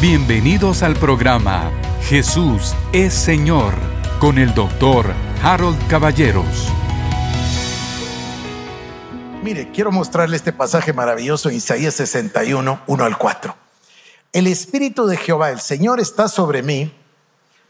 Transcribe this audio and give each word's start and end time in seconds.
Bienvenidos 0.00 0.82
al 0.82 0.94
programa 0.94 1.70
Jesús 2.04 2.74
es 2.90 3.12
Señor 3.12 3.74
con 4.18 4.38
el 4.38 4.54
doctor 4.54 5.12
Harold 5.42 5.76
Caballeros. 5.88 6.68
Mire, 9.42 9.70
quiero 9.72 9.92
mostrarle 9.92 10.38
este 10.38 10.54
pasaje 10.54 10.94
maravilloso 10.94 11.50
Isaías 11.50 11.92
61, 11.96 12.80
1 12.86 13.04
al 13.04 13.18
4. 13.18 13.54
El 14.32 14.46
Espíritu 14.46 15.06
de 15.06 15.18
Jehová, 15.18 15.50
el 15.50 15.60
Señor, 15.60 16.00
está 16.00 16.28
sobre 16.28 16.62
mí, 16.62 16.94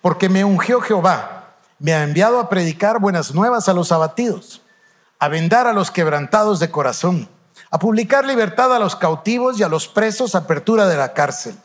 porque 0.01 0.29
me 0.29 0.45
ungió 0.45 0.81
Jehová, 0.81 1.57
me 1.81 1.95
ha 1.95 2.05
enviado 2.05 2.39
a 2.39 2.49
predicar 2.49 3.01
buenas 3.01 3.35
nuevas 3.35 3.69
a 3.69 3.75
los 3.75 3.91
abatidos, 3.91 4.63
a 5.19 5.27
vendar 5.27 5.67
a 5.67 5.73
los 5.73 5.91
quebrantados 5.91 6.61
de 6.61 6.71
corazón, 6.71 7.29
a 7.73 7.81
publicar 7.81 8.25
libertad 8.25 8.73
a 8.73 8.79
los 8.79 8.95
cautivos 8.95 9.59
y 9.59 9.65
a 9.65 9.69
los 9.69 9.89
presos, 9.89 10.37
apertura 10.37 10.87
de 10.87 10.97
la 10.97 11.13
cárcel, 11.13 11.57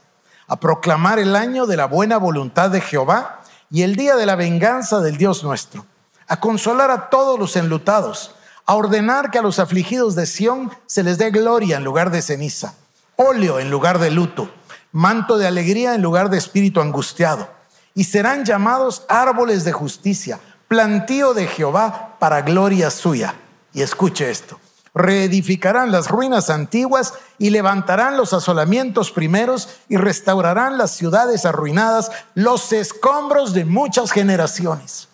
a 0.48 0.60
proclamar 0.60 1.20
el 1.20 1.36
año 1.36 1.66
de 1.66 1.78
la 1.78 1.86
buena 1.86 2.18
voluntad 2.18 2.70
de 2.70 2.82
Jehová 2.82 3.42
y 3.70 3.82
el 3.82 3.96
día 3.96 4.16
de 4.16 4.26
la 4.26 4.36
venganza 4.36 5.00
del 5.00 5.18
Dios 5.18 5.44
nuestro, 5.44 5.86
a 6.28 6.40
consolar 6.40 6.92
a 6.92 7.10
todos 7.10 7.40
los 7.40 7.56
enlutados 7.56 8.36
a 8.66 8.74
ordenar 8.74 9.30
que 9.30 9.38
a 9.38 9.44
los 9.44 9.60
afligidos 9.60 10.16
de 10.16 10.26
Sión 10.26 10.72
se 10.88 11.04
les 11.04 11.18
dé 11.18 11.30
gloria 11.30 11.78
en 11.78 11.84
lugar 11.84 12.10
de 12.10 12.22
ceniza, 12.22 12.74
óleo 13.16 13.60
en 13.60 13.70
lugar 13.70 14.00
de 14.00 14.12
luto, 14.12 14.50
manto 14.92 15.38
de 15.38 15.48
alegría 15.48 15.94
en 15.94 16.02
lugar 16.02 16.30
de 16.30 16.38
espíritu 16.38 16.82
angustiado. 16.82 17.48
Y 17.94 18.06
serán 18.06 18.44
llamados 18.44 19.04
árboles 19.08 19.64
de 19.64 19.72
justicia, 19.72 20.40
plantío 20.68 21.34
de 21.34 21.48
Jehová 21.48 22.16
para 22.20 22.42
gloria 22.42 22.90
suya. 22.90 23.36
Y 23.72 23.82
escuche 23.82 24.30
esto, 24.32 24.60
reedificarán 24.96 25.92
las 25.92 26.08
ruinas 26.08 26.50
antiguas 26.50 27.14
y 27.38 27.50
levantarán 27.50 28.16
los 28.16 28.32
asolamientos 28.32 29.12
primeros 29.12 29.68
y 29.90 29.98
restaurarán 29.98 30.78
las 30.78 30.92
ciudades 30.92 31.46
arruinadas, 31.46 32.10
los 32.34 32.72
escombros 32.72 33.54
de 33.54 33.66
muchas 33.66 34.12
generaciones. 34.12 35.10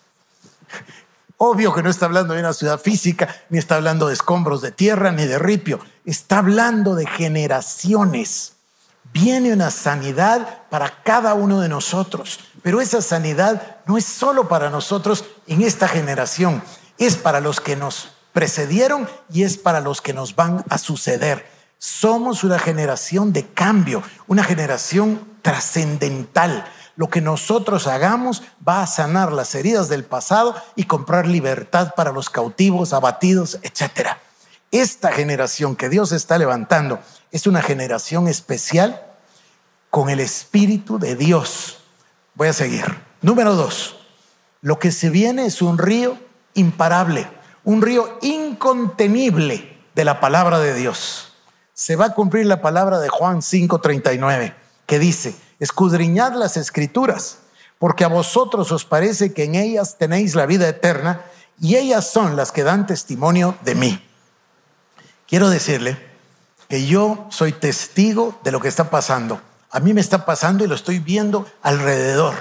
Obvio 1.36 1.74
que 1.74 1.82
no 1.82 1.90
está 1.90 2.06
hablando 2.06 2.34
de 2.34 2.40
una 2.40 2.52
ciudad 2.52 2.78
física, 2.78 3.28
ni 3.50 3.58
está 3.58 3.74
hablando 3.74 4.06
de 4.06 4.14
escombros 4.14 4.62
de 4.62 4.70
tierra, 4.70 5.10
ni 5.10 5.26
de 5.26 5.40
ripio. 5.40 5.80
Está 6.06 6.38
hablando 6.38 6.94
de 6.94 7.04
generaciones. 7.04 8.52
Viene 9.12 9.52
una 9.52 9.72
sanidad 9.72 10.62
para 10.70 11.02
cada 11.02 11.34
uno 11.34 11.60
de 11.60 11.68
nosotros, 11.68 12.38
pero 12.62 12.80
esa 12.80 13.02
sanidad 13.02 13.78
no 13.86 13.98
es 13.98 14.04
solo 14.04 14.46
para 14.46 14.70
nosotros 14.70 15.24
en 15.48 15.62
esta 15.62 15.88
generación, 15.88 16.62
es 16.96 17.16
para 17.16 17.40
los 17.40 17.60
que 17.60 17.74
nos 17.74 18.10
precedieron 18.32 19.08
y 19.32 19.42
es 19.42 19.56
para 19.56 19.80
los 19.80 20.00
que 20.00 20.12
nos 20.12 20.34
van 20.36 20.64
a 20.68 20.78
suceder. 20.78 21.46
Somos 21.78 22.44
una 22.44 22.58
generación 22.58 23.32
de 23.32 23.46
cambio, 23.46 24.02
una 24.26 24.44
generación 24.44 25.26
trascendental 25.42 26.64
lo 26.96 27.08
que 27.08 27.20
nosotros 27.20 27.86
hagamos 27.86 28.42
va 28.66 28.82
a 28.82 28.86
sanar 28.86 29.32
las 29.32 29.54
heridas 29.54 29.88
del 29.88 30.04
pasado 30.04 30.54
y 30.76 30.84
comprar 30.84 31.26
libertad 31.26 31.94
para 31.96 32.12
los 32.12 32.28
cautivos, 32.28 32.92
abatidos, 32.92 33.58
etc. 33.62 34.10
Esta 34.70 35.12
generación 35.12 35.74
que 35.74 35.88
Dios 35.88 36.12
está 36.12 36.38
levantando 36.38 37.00
es 37.30 37.46
una 37.46 37.62
generación 37.62 38.28
especial 38.28 39.02
con 39.90 40.10
el 40.10 40.20
Espíritu 40.20 40.98
de 40.98 41.16
Dios. 41.16 41.78
Voy 42.34 42.48
a 42.48 42.52
seguir. 42.52 42.84
Número 43.22 43.54
dos, 43.54 43.96
lo 44.60 44.78
que 44.78 44.92
se 44.92 45.10
viene 45.10 45.46
es 45.46 45.62
un 45.62 45.78
río 45.78 46.18
imparable, 46.54 47.28
un 47.64 47.82
río 47.82 48.18
incontenible 48.22 49.78
de 49.94 50.04
la 50.04 50.20
palabra 50.20 50.58
de 50.58 50.74
Dios. 50.74 51.32
Se 51.74 51.96
va 51.96 52.06
a 52.06 52.14
cumplir 52.14 52.46
la 52.46 52.60
palabra 52.62 52.98
de 52.98 53.08
Juan 53.08 53.42
5:39, 53.42 54.54
que 54.86 54.98
dice, 54.98 55.34
escudriñad 55.58 56.34
las 56.34 56.56
escrituras, 56.56 57.38
porque 57.78 58.04
a 58.04 58.08
vosotros 58.08 58.72
os 58.72 58.84
parece 58.84 59.32
que 59.32 59.44
en 59.44 59.54
ellas 59.54 59.96
tenéis 59.98 60.34
la 60.34 60.46
vida 60.46 60.68
eterna 60.68 61.22
y 61.60 61.76
ellas 61.76 62.06
son 62.08 62.36
las 62.36 62.52
que 62.52 62.64
dan 62.64 62.86
testimonio 62.86 63.56
de 63.62 63.74
mí. 63.74 64.08
Quiero 65.26 65.48
decirle 65.48 65.98
que 66.68 66.86
yo 66.86 67.26
soy 67.30 67.52
testigo 67.52 68.38
de 68.44 68.50
lo 68.50 68.60
que 68.60 68.68
está 68.68 68.90
pasando. 68.90 69.40
A 69.70 69.80
mí 69.80 69.94
me 69.94 70.00
está 70.00 70.26
pasando 70.26 70.64
y 70.64 70.68
lo 70.68 70.74
estoy 70.74 70.98
viendo 70.98 71.46
alrededor. 71.62 72.34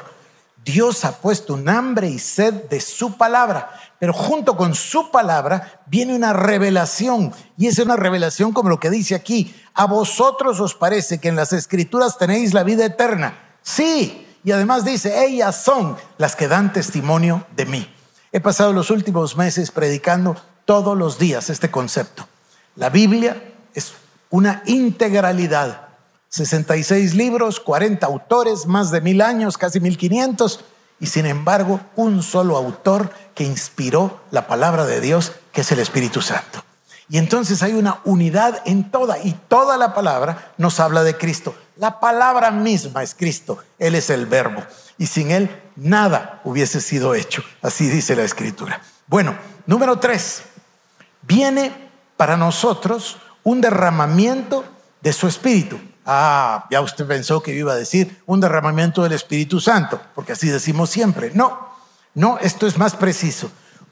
Dios 0.63 1.05
ha 1.05 1.17
puesto 1.17 1.53
un 1.53 1.69
hambre 1.69 2.09
y 2.09 2.19
sed 2.19 2.53
de 2.69 2.81
su 2.81 3.17
palabra, 3.17 3.71
pero 4.01 4.13
junto 4.13 4.57
con 4.57 4.73
su 4.73 5.11
palabra 5.11 5.83
viene 5.85 6.15
una 6.15 6.33
revelación 6.33 7.31
y 7.55 7.67
es 7.67 7.77
una 7.77 7.95
revelación 7.95 8.51
como 8.51 8.69
lo 8.69 8.79
que 8.79 8.89
dice 8.89 9.13
aquí, 9.13 9.53
¿A 9.73 9.85
vosotros 9.85 10.59
os 10.59 10.75
parece 10.75 11.19
que 11.19 11.29
en 11.29 11.35
las 11.35 11.53
escrituras 11.53 12.17
tenéis 12.17 12.53
la 12.53 12.63
vida 12.63 12.85
eterna? 12.85 13.57
Sí. 13.61 14.27
Y 14.43 14.51
además 14.51 14.83
dice, 14.83 15.23
ellas 15.25 15.63
son 15.63 15.97
las 16.17 16.35
que 16.35 16.47
dan 16.47 16.73
testimonio 16.73 17.45
de 17.55 17.65
mí. 17.65 17.93
He 18.31 18.39
pasado 18.39 18.73
los 18.73 18.89
últimos 18.89 19.37
meses 19.37 19.71
predicando 19.71 20.35
todos 20.65 20.97
los 20.97 21.19
días 21.19 21.49
este 21.49 21.69
concepto. 21.69 22.27
La 22.75 22.89
Biblia 22.89 23.41
es 23.73 23.93
una 24.29 24.63
integralidad. 24.65 25.89
66 26.29 27.13
libros, 27.13 27.59
40 27.59 28.05
autores, 28.05 28.65
más 28.65 28.89
de 28.89 29.01
mil 29.01 29.21
años, 29.21 29.57
casi 29.57 29.79
1500, 29.79 30.63
y 31.01 31.07
sin 31.07 31.25
embargo 31.25 31.81
un 31.97 32.23
solo 32.23 32.55
autor 32.55 33.11
que 33.35 33.43
inspiró 33.43 34.21
la 34.31 34.47
palabra 34.47 34.85
de 34.85 35.01
Dios, 35.01 35.33
que 35.51 35.61
es 35.61 35.71
el 35.73 35.79
Espíritu 35.79 36.21
Santo. 36.21 36.63
Y 37.09 37.17
entonces 37.17 37.61
hay 37.63 37.73
una 37.73 37.99
unidad 38.05 38.61
en 38.65 38.89
toda, 38.89 39.17
y 39.19 39.33
toda 39.49 39.75
la 39.75 39.93
palabra 39.93 40.53
nos 40.57 40.79
habla 40.79 41.03
de 41.03 41.17
Cristo. 41.17 41.53
La 41.75 41.99
palabra 41.99 42.51
misma 42.51 43.03
es 43.03 43.15
Cristo, 43.15 43.57
Él 43.79 43.95
es 43.95 44.09
el 44.09 44.27
verbo, 44.27 44.63
y 44.97 45.07
sin 45.07 45.31
Él 45.31 45.49
nada 45.75 46.39
hubiese 46.45 46.79
sido 46.79 47.15
hecho, 47.15 47.43
así 47.61 47.89
dice 47.89 48.15
la 48.15 48.23
escritura. 48.23 48.81
Bueno, 49.07 49.35
número 49.65 49.99
tres, 49.99 50.43
viene 51.23 51.89
para 52.15 52.37
nosotros 52.37 53.17
un 53.43 53.59
derramamiento 53.59 54.63
de 55.01 55.11
su 55.11 55.27
espíritu. 55.27 55.79
Ah, 56.05 56.65
ya 56.71 56.81
usted 56.81 57.05
pensó 57.05 57.41
que 57.41 57.53
iba 57.53 57.73
a 57.73 57.75
decir 57.75 58.21
un 58.25 58.39
derramamiento 58.39 59.03
del 59.03 59.11
Espíritu 59.13 59.59
Santo, 59.59 60.01
porque 60.15 60.33
así 60.33 60.49
decimos 60.49 60.89
siempre. 60.89 61.31
No, 61.33 61.69
no, 62.13 62.37
esto 62.39 62.67
es 62.67 62.77
más 62.77 62.95
preciso. 62.95 63.51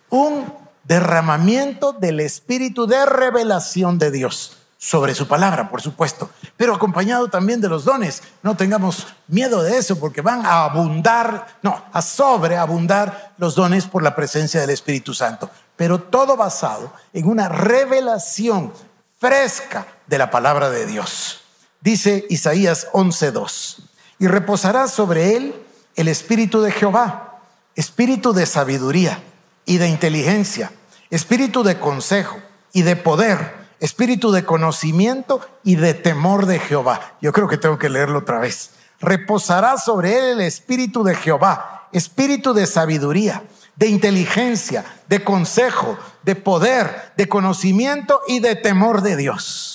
Un 0.09 0.51
derramamiento 0.83 1.93
del 1.93 2.19
espíritu 2.19 2.87
de 2.87 3.05
revelación 3.05 3.99
de 3.99 4.09
Dios 4.09 4.57
sobre 4.79 5.13
su 5.13 5.27
palabra, 5.27 5.69
por 5.69 5.81
supuesto, 5.81 6.29
pero 6.57 6.73
acompañado 6.73 7.27
también 7.27 7.61
de 7.61 7.69
los 7.69 7.85
dones. 7.85 8.23
No 8.41 8.55
tengamos 8.55 9.07
miedo 9.27 9.61
de 9.61 9.77
eso 9.77 9.99
porque 9.99 10.21
van 10.21 10.45
a 10.45 10.63
abundar, 10.63 11.59
no, 11.61 11.83
a 11.91 12.01
sobreabundar 12.01 13.33
los 13.37 13.55
dones 13.55 13.85
por 13.85 14.01
la 14.01 14.15
presencia 14.15 14.61
del 14.61 14.71
Espíritu 14.71 15.13
Santo, 15.13 15.51
pero 15.75 15.99
todo 15.99 16.35
basado 16.35 16.91
en 17.13 17.27
una 17.27 17.49
revelación 17.49 18.73
fresca 19.19 19.85
de 20.07 20.17
la 20.17 20.31
palabra 20.31 20.69
de 20.69 20.85
Dios. 20.85 21.41
Dice 21.81 22.25
Isaías 22.29 22.87
11:2, 22.93 23.77
y 24.19 24.27
reposará 24.27 24.87
sobre 24.87 25.35
él 25.35 25.55
el 25.95 26.07
espíritu 26.07 26.61
de 26.61 26.71
Jehová, 26.71 27.39
espíritu 27.75 28.33
de 28.33 28.45
sabiduría 28.45 29.23
y 29.65 29.77
de 29.77 29.87
inteligencia 29.87 30.71
espíritu 31.09 31.63
de 31.63 31.79
consejo 31.79 32.37
y 32.73 32.83
de 32.83 32.95
poder, 32.95 33.55
espíritu 33.79 34.31
de 34.31 34.45
conocimiento 34.45 35.41
y 35.63 35.75
de 35.75 35.93
temor 35.93 36.45
de 36.45 36.59
Jehová. 36.59 37.15
Yo 37.21 37.31
creo 37.31 37.47
que 37.47 37.57
tengo 37.57 37.77
que 37.77 37.89
leerlo 37.89 38.19
otra 38.19 38.39
vez. 38.39 38.71
Reposará 38.99 39.77
sobre 39.77 40.17
él 40.17 40.25
el 40.39 40.41
espíritu 40.41 41.03
de 41.03 41.15
Jehová, 41.15 41.87
espíritu 41.91 42.53
de 42.53 42.67
sabiduría, 42.67 43.43
de 43.75 43.87
inteligencia, 43.87 44.83
de 45.07 45.23
consejo, 45.23 45.97
de 46.23 46.35
poder, 46.35 47.13
de 47.15 47.29
conocimiento 47.29 48.21
y 48.27 48.39
de 48.39 48.55
temor 48.55 49.01
de 49.01 49.15
Dios. 49.15 49.68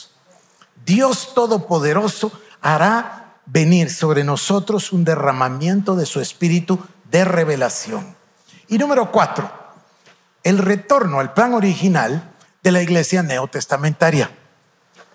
Dios 0.85 1.35
Todopoderoso 1.35 2.33
hará 2.61 3.39
venir 3.47 3.91
sobre 3.91 4.25
nosotros 4.25 4.93
un 4.93 5.05
derramamiento 5.05 5.97
de 5.97 6.07
su 6.07 6.21
espíritu 6.21 6.79
de 7.11 7.25
revelación. 7.25 8.17
Y 8.69 8.79
número 8.79 9.11
cuatro, 9.11 9.51
el 10.43 10.59
retorno 10.59 11.21
al 11.21 11.33
plan 11.33 11.55
original 11.55 12.33
de 12.63 12.73
la 12.73 12.83
iglesia 12.83 13.23
neotestamentaria. 13.23 14.31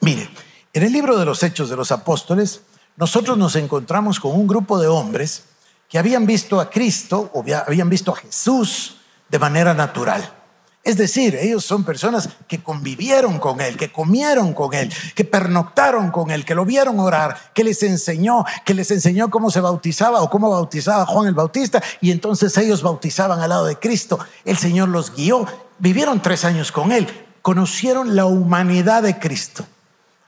Mire, 0.02 0.30
en 0.74 0.84
el 0.84 0.92
libro 0.92 1.18
de 1.18 1.26
los 1.26 1.42
Hechos 1.44 1.70
de 1.70 1.76
los 1.76 1.92
Apóstoles, 1.92 2.62
nosotros 2.96 3.38
nos 3.38 3.56
encontramos 3.56 4.20
con 4.20 4.34
un 4.34 4.48
grupo 4.48 4.80
de 4.80 4.88
hombres 4.88 5.46
que 5.88 5.98
habían 5.98 6.26
visto 6.26 6.60
a 6.60 6.70
Cristo 6.70 7.32
o 7.34 7.44
habían 7.66 7.90
visto 7.90 8.12
a 8.12 8.16
Jesús 8.16 8.98
de 9.30 9.40
manera 9.40 9.74
natural. 9.74 10.39
Es 10.84 10.96
decir, 10.98 11.36
ellos 11.36 11.66
son 11.66 11.84
personas 11.84 12.30
que 12.48 12.64
convivieron 12.64 13.38
con 13.38 13.60
Él, 13.60 13.76
que 13.76 13.92
comieron 13.92 14.54
con 14.54 14.74
Él, 14.74 14.92
que 15.14 15.26
pernoctaron 15.26 16.10
con 16.10 16.32
Él, 16.32 16.46
que 16.46 16.56
lo 16.56 16.64
vieron 16.64 17.00
orar, 17.00 17.38
que 17.54 17.66
les 17.66 17.84
enseñó, 17.84 18.46
que 18.66 18.74
les 18.74 18.90
enseñó 18.90 19.30
cómo 19.30 19.52
se 19.52 19.60
bautizaba 19.60 20.22
o 20.22 20.30
cómo 20.30 20.50
bautizaba 20.50 21.06
Juan 21.06 21.28
el 21.28 21.34
Bautista 21.34 21.84
y 22.00 22.12
entonces 22.12 22.58
ellos 22.58 22.82
bautizaban 22.82 23.42
al 23.42 23.50
lado 23.50 23.66
de 23.66 23.78
Cristo. 23.78 24.20
El 24.46 24.58
Señor 24.58 24.90
los 24.90 25.14
guió, 25.14 25.46
vivieron 25.80 26.22
tres 26.22 26.46
años 26.46 26.72
con 26.72 26.94
Él, 26.94 27.08
conocieron 27.42 28.16
la 28.16 28.26
humanidad 28.26 29.04
de 29.04 29.20
Cristo. 29.20 29.66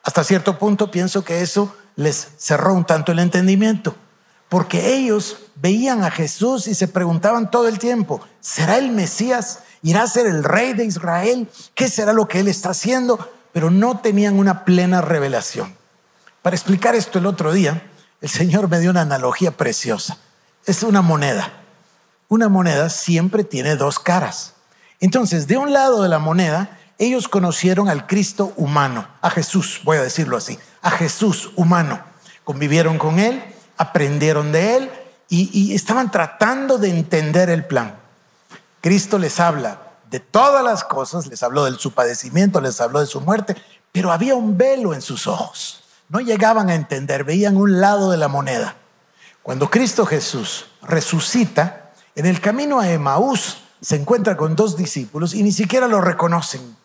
Hasta 0.03 0.24
cierto 0.24 0.59
punto 0.59 0.92
pienso 0.92 1.24
que 1.24 1.42
eso 1.42 1.74
les 1.95 2.27
cerró 2.38 2.74
un 2.74 2.86
tanto 2.86 3.13
el 3.13 3.19
entendimiento, 3.19 3.95
porque 4.50 4.95
ellos 4.95 5.38
veían 5.56 6.03
a 6.03 6.12
Jesús 6.12 6.68
y 6.68 6.75
se 6.75 6.88
preguntaban 6.88 7.51
todo 7.51 7.68
el 7.68 7.80
tiempo, 7.80 8.19
¿será 8.42 8.77
el 8.77 8.89
Mesías? 8.92 9.59
¿Irá 9.83 10.03
a 10.03 10.07
ser 10.07 10.27
el 10.27 10.43
rey 10.43 10.73
de 10.73 10.85
Israel? 10.85 11.49
¿Qué 11.75 11.89
será 11.89 12.13
lo 12.13 12.27
que 12.27 12.39
él 12.39 12.47
está 12.47 12.69
haciendo? 12.69 13.31
Pero 13.51 13.71
no 13.71 13.99
tenían 13.99 14.37
una 14.37 14.63
plena 14.65 15.01
revelación. 15.01 15.75
Para 16.41 16.55
explicar 16.55 16.95
esto 16.95 17.19
el 17.19 17.25
otro 17.25 17.51
día, 17.53 17.83
el 18.21 18.29
Señor 18.29 18.69
me 18.69 18.79
dio 18.79 18.91
una 18.91 19.01
analogía 19.01 19.51
preciosa. 19.51 20.17
Es 20.65 20.83
una 20.83 21.01
moneda. 21.01 21.51
Una 22.27 22.49
moneda 22.49 22.89
siempre 22.89 23.43
tiene 23.43 23.75
dos 23.75 23.99
caras. 23.99 24.53
Entonces, 24.99 25.47
de 25.47 25.57
un 25.57 25.73
lado 25.73 26.03
de 26.03 26.09
la 26.09 26.19
moneda, 26.19 26.77
ellos 26.99 27.27
conocieron 27.27 27.89
al 27.89 28.05
Cristo 28.05 28.53
humano, 28.57 29.07
a 29.21 29.31
Jesús, 29.31 29.81
voy 29.83 29.97
a 29.97 30.03
decirlo 30.03 30.37
así, 30.37 30.59
a 30.83 30.91
Jesús 30.91 31.51
humano. 31.55 31.99
Convivieron 32.43 32.99
con 32.99 33.17
Él, 33.17 33.43
aprendieron 33.75 34.51
de 34.51 34.77
Él 34.77 34.91
y, 35.27 35.73
estaban 35.73 36.11
tratando 36.11 36.77
de 36.77 36.89
entender 36.89 37.49
el 37.49 37.65
plan. 37.65 37.95
Cristo 38.81 39.17
les 39.17 39.39
habla 39.39 39.79
de 40.09 40.19
todas 40.19 40.63
las 40.63 40.83
cosas, 40.83 41.27
les 41.27 41.41
habló 41.43 41.65
de 41.65 41.77
su 41.77 41.91
padecimiento, 41.91 42.59
les 42.59 42.81
habló 42.81 42.99
de 42.99 43.05
su 43.05 43.21
muerte, 43.21 43.55
pero 43.91 44.11
había 44.11 44.35
un 44.35 44.57
velo 44.57 44.93
en 44.93 45.01
sus 45.01 45.27
ojos. 45.27 45.83
No 46.09 46.19
llegaban 46.19 46.69
a 46.69 46.75
entender, 46.75 47.23
veían 47.23 47.55
un 47.55 47.79
lado 47.79 48.11
de 48.11 48.17
la 48.17 48.27
moneda. 48.27 48.75
Cuando 49.43 49.69
Cristo 49.69 50.05
Jesús 50.05 50.65
resucita, 50.81 51.91
en 52.15 52.25
el 52.25 52.41
camino 52.41 52.79
a 52.79 52.89
Emaús 52.89 53.63
se 53.81 53.95
encuentra 53.95 54.35
con 54.35 54.55
dos 54.55 54.75
discípulos 54.75 55.33
y 55.33 55.43
ni 55.43 55.51
siquiera 55.51 55.87
lo 55.87 56.01
reconocen 56.01 56.75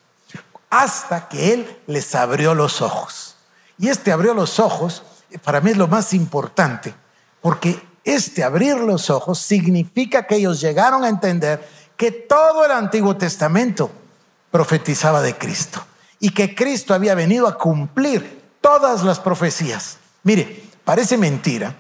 hasta 0.71 1.29
que 1.29 1.55
Él 1.55 1.79
les 1.87 2.15
abrió 2.15 2.55
los 2.55 2.83
ojos. 2.83 3.37
Y 3.79 3.89
este 3.89 4.13
abrió 4.13 4.35
los 4.35 4.59
ojos, 4.61 5.03
para 5.45 5.61
mí 5.61 5.71
es 5.71 5.77
lo 5.77 5.89
más 5.89 6.15
importante, 6.15 6.95
porque 7.41 7.81
este 8.05 8.45
abrir 8.45 8.77
los 8.77 9.11
ojos 9.11 9.39
significa 9.39 10.27
que 10.27 10.37
ellos 10.37 10.61
llegaron 10.61 11.05
a 11.05 11.09
entender 11.09 11.67
que 11.97 12.11
todo 12.11 12.65
el 12.65 12.71
Antiguo 12.73 13.17
Testamento 13.17 13.91
profetizaba 14.51 15.23
de 15.23 15.37
Cristo 15.37 15.85
y 16.21 16.31
que 16.31 16.55
Cristo 16.55 16.95
había 16.95 17.15
venido 17.15 17.47
a 17.47 17.59
cumplir 17.59 18.43
todas 18.61 19.03
las 19.03 19.21
profecías. 19.21 19.99
Mire, 20.23 20.65
parece 20.85 21.17
mentira 21.17 21.75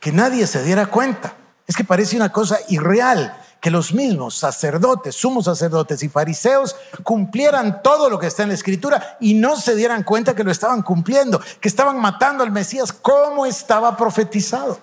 que 0.00 0.12
nadie 0.12 0.46
se 0.46 0.62
diera 0.62 0.86
cuenta. 0.86 1.34
Es 1.66 1.76
que 1.76 1.84
parece 1.84 2.16
una 2.16 2.32
cosa 2.32 2.58
irreal 2.68 3.36
que 3.60 3.70
los 3.70 3.92
mismos 3.92 4.36
sacerdotes, 4.36 5.16
sumos 5.16 5.46
sacerdotes 5.46 6.02
y 6.02 6.08
fariseos 6.08 6.76
cumplieran 7.02 7.82
todo 7.82 8.08
lo 8.08 8.18
que 8.18 8.28
está 8.28 8.44
en 8.44 8.50
la 8.50 8.54
escritura 8.54 9.16
y 9.20 9.34
no 9.34 9.56
se 9.56 9.74
dieran 9.74 10.04
cuenta 10.04 10.34
que 10.34 10.44
lo 10.44 10.50
estaban 10.50 10.82
cumpliendo, 10.82 11.40
que 11.60 11.68
estaban 11.68 12.00
matando 12.00 12.44
al 12.44 12.52
Mesías 12.52 12.92
como 12.92 13.46
estaba 13.46 13.96
profetizado. 13.96 14.78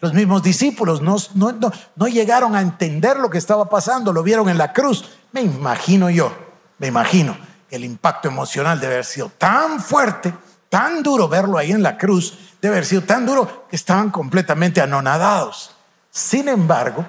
Los 0.00 0.14
mismos 0.14 0.42
discípulos 0.42 1.02
no, 1.02 2.08
llegaron 2.08 2.56
a 2.56 2.62
entender 2.62 3.18
lo 3.18 3.28
que 3.28 3.38
estaba 3.38 3.68
pasando, 3.68 4.12
lo 4.12 4.22
vieron 4.22 4.48
en 4.48 4.56
la 4.56 4.72
cruz. 4.72 5.04
Me 5.32 5.42
imagino 5.42 6.08
yo, 6.08 6.32
me 6.78 6.86
imagino 6.86 7.36
que 7.68 7.76
el 7.76 7.84
impacto 7.84 8.28
emocional 8.28 8.80
debe 8.80 8.94
haber 8.94 9.04
sido 9.04 9.30
tan 9.36 9.80
fuerte, 9.80 10.32
tan 10.70 11.02
duro 11.02 11.28
verlo 11.28 11.58
ahí 11.58 11.72
en 11.72 11.82
la 11.82 11.98
cruz, 11.98 12.38
debe 12.62 12.76
haber 12.76 12.86
sido 12.86 13.02
tan 13.02 13.26
duro 13.26 13.66
que 13.68 13.76
estaban 13.76 14.10
completamente 14.10 14.80
anonadados. 14.80 15.76
Sin 16.10 16.48
embargo, 16.48 17.04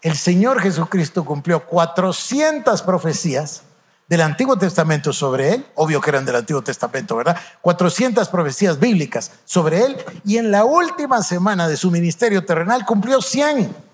el 0.00 0.16
Señor 0.16 0.60
Jesucristo 0.60 1.24
cumplió 1.24 1.66
400 1.66 2.82
profecías 2.82 3.62
del 4.08 4.22
Antiguo 4.22 4.56
Testamento 4.56 5.12
sobre 5.12 5.54
él, 5.54 5.66
obvio 5.74 6.00
que 6.00 6.10
eran 6.10 6.24
del 6.24 6.36
Antiguo 6.36 6.62
Testamento, 6.62 7.16
¿verdad? 7.16 7.36
400 7.60 8.28
profecías 8.28 8.80
bíblicas 8.80 9.32
sobre 9.44 9.84
él 9.84 9.96
y 10.24 10.38
en 10.38 10.50
la 10.50 10.64
última 10.64 11.22
semana 11.22 11.68
de 11.68 11.76
su 11.76 11.90
ministerio 11.90 12.44
terrenal 12.44 12.86
cumplió 12.86 13.20
100 13.20 13.88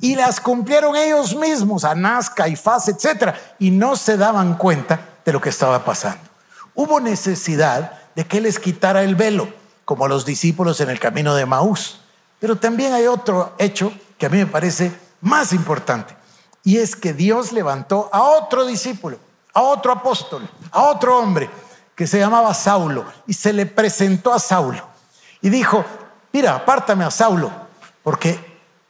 y 0.00 0.14
las 0.14 0.40
cumplieron 0.40 0.94
ellos 0.96 1.34
mismos, 1.34 1.84
Anás, 1.84 2.30
Caifás, 2.30 2.88
etc. 2.88 3.34
Y 3.58 3.70
no 3.70 3.96
se 3.96 4.16
daban 4.16 4.56
cuenta 4.56 5.00
de 5.24 5.32
lo 5.32 5.40
que 5.40 5.48
estaba 5.48 5.84
pasando. 5.84 6.20
Hubo 6.74 7.00
necesidad 7.00 7.98
de 8.14 8.24
que 8.24 8.40
les 8.40 8.58
quitara 8.58 9.02
el 9.02 9.16
velo, 9.16 9.48
como 9.84 10.06
los 10.06 10.24
discípulos 10.24 10.80
en 10.80 10.90
el 10.90 11.00
camino 11.00 11.34
de 11.34 11.46
Maús. 11.46 12.00
Pero 12.38 12.56
también 12.56 12.92
hay 12.92 13.06
otro 13.06 13.54
hecho 13.58 13.92
que 14.16 14.26
a 14.26 14.28
mí 14.28 14.38
me 14.38 14.46
parece 14.46 14.92
más 15.20 15.52
importante. 15.52 16.16
Y 16.62 16.78
es 16.78 16.94
que 16.94 17.12
Dios 17.12 17.52
levantó 17.52 18.08
a 18.12 18.22
otro 18.22 18.66
discípulo, 18.66 19.18
a 19.58 19.62
otro 19.62 19.90
apóstol, 19.90 20.48
a 20.70 20.82
otro 20.82 21.18
hombre 21.18 21.50
que 21.96 22.06
se 22.06 22.20
llamaba 22.20 22.54
Saulo 22.54 23.04
y 23.26 23.34
se 23.34 23.52
le 23.52 23.66
presentó 23.66 24.32
a 24.32 24.38
Saulo 24.38 24.80
y 25.42 25.50
dijo, 25.50 25.84
mira, 26.32 26.54
apártame 26.54 27.04
a 27.04 27.10
Saulo 27.10 27.50
porque 28.04 28.38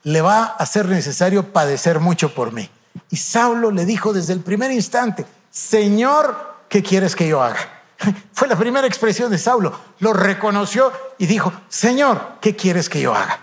le 0.03 0.20
va 0.20 0.44
a 0.44 0.67
ser 0.67 0.85
necesario 0.87 1.55
padecer 1.55 2.00
mucho 2.00 2.35
por 2.35 2.53
mí. 2.53 2.69
Y 3.09 3.17
Saulo 3.17 3.70
le 3.70 3.87
dijo 3.87 4.12
desde 4.12 4.35
el 4.35 4.41
primer 4.41 4.70
instante, 4.70 5.25
Señor, 5.50 6.56
¿qué 6.69 6.82
quieres 6.82 7.17
que 7.17 7.26
yo 7.26 7.43
haga? 7.43 7.61
Fue 8.35 8.47
la 8.47 8.56
primera 8.56 8.87
expresión 8.87 9.31
de 9.31 9.38
Saulo. 9.38 9.73
Lo 10.00 10.12
reconoció 10.12 10.93
y 11.17 11.25
dijo, 11.25 11.50
Señor, 11.69 12.21
¿qué 12.43 12.55
quieres 12.55 12.91
que 12.91 13.00
yo 13.00 13.14
haga? 13.14 13.41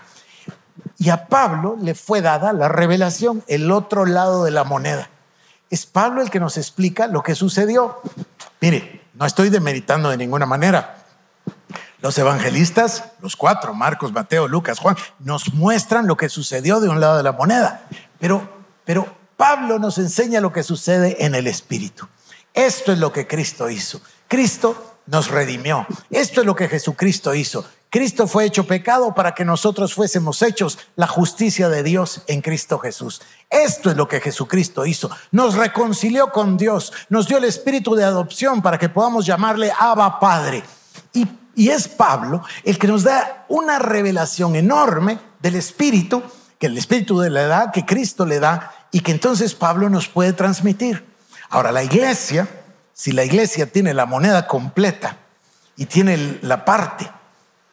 Y 0.96 1.10
a 1.10 1.26
Pablo 1.26 1.76
le 1.82 1.96
fue 1.96 2.22
dada 2.22 2.52
la 2.52 2.68
revelación, 2.68 3.42
el 3.48 3.72
otro 3.72 4.06
lado 4.06 4.44
de 4.44 4.52
la 4.52 4.62
moneda. 4.62 5.10
Es 5.70 5.86
Pablo 5.86 6.22
el 6.22 6.30
que 6.30 6.40
nos 6.40 6.56
explica 6.56 7.06
lo 7.06 7.22
que 7.22 7.34
sucedió. 7.34 8.00
Mire, 8.60 9.02
no 9.14 9.26
estoy 9.26 9.50
demeritando 9.50 10.10
de 10.10 10.16
ninguna 10.16 10.46
manera. 10.46 11.04
Los 12.00 12.16
evangelistas, 12.18 13.04
los 13.20 13.36
cuatro, 13.36 13.74
Marcos, 13.74 14.12
Mateo, 14.12 14.46
Lucas, 14.46 14.78
Juan, 14.78 14.96
nos 15.18 15.54
muestran 15.54 16.06
lo 16.06 16.16
que 16.16 16.28
sucedió 16.28 16.80
de 16.80 16.88
un 16.88 17.00
lado 17.00 17.16
de 17.16 17.22
la 17.22 17.32
moneda. 17.32 17.86
Pero, 18.18 18.48
pero 18.84 19.06
Pablo 19.36 19.78
nos 19.78 19.98
enseña 19.98 20.40
lo 20.40 20.52
que 20.52 20.62
sucede 20.62 21.24
en 21.24 21.34
el 21.34 21.46
Espíritu. 21.46 22.06
Esto 22.54 22.92
es 22.92 22.98
lo 22.98 23.12
que 23.12 23.26
Cristo 23.26 23.68
hizo. 23.68 24.00
Cristo 24.28 24.98
nos 25.06 25.28
redimió. 25.30 25.86
Esto 26.10 26.40
es 26.40 26.46
lo 26.46 26.54
que 26.54 26.68
Jesucristo 26.68 27.34
hizo. 27.34 27.66
Cristo 27.96 28.26
fue 28.26 28.44
hecho 28.44 28.66
pecado 28.66 29.14
para 29.14 29.34
que 29.34 29.42
nosotros 29.42 29.94
fuésemos 29.94 30.42
hechos 30.42 30.78
la 30.96 31.06
justicia 31.06 31.70
de 31.70 31.82
Dios 31.82 32.20
en 32.26 32.42
Cristo 32.42 32.78
Jesús. 32.78 33.22
Esto 33.48 33.90
es 33.90 33.96
lo 33.96 34.06
que 34.06 34.20
Jesucristo 34.20 34.84
hizo. 34.84 35.10
Nos 35.30 35.54
reconcilió 35.54 36.30
con 36.30 36.58
Dios, 36.58 36.92
nos 37.08 37.26
dio 37.26 37.38
el 37.38 37.44
espíritu 37.44 37.94
de 37.94 38.04
adopción 38.04 38.60
para 38.60 38.76
que 38.76 38.90
podamos 38.90 39.24
llamarle 39.24 39.72
Abba 39.80 40.20
Padre. 40.20 40.62
Y, 41.14 41.26
y 41.54 41.70
es 41.70 41.88
Pablo 41.88 42.42
el 42.64 42.78
que 42.78 42.86
nos 42.86 43.02
da 43.02 43.46
una 43.48 43.78
revelación 43.78 44.56
enorme 44.56 45.18
del 45.40 45.56
espíritu, 45.56 46.22
que 46.58 46.66
el 46.66 46.76
espíritu 46.76 47.18
de 47.18 47.30
la 47.30 47.44
edad 47.44 47.72
que 47.72 47.86
Cristo 47.86 48.26
le 48.26 48.40
da 48.40 48.74
y 48.92 49.00
que 49.00 49.12
entonces 49.12 49.54
Pablo 49.54 49.88
nos 49.88 50.06
puede 50.06 50.34
transmitir. 50.34 51.02
Ahora, 51.48 51.72
la 51.72 51.82
iglesia, 51.82 52.46
si 52.92 53.12
la 53.12 53.24
iglesia 53.24 53.72
tiene 53.72 53.94
la 53.94 54.04
moneda 54.04 54.46
completa 54.46 55.16
y 55.78 55.86
tiene 55.86 56.40
la 56.42 56.66
parte 56.66 57.15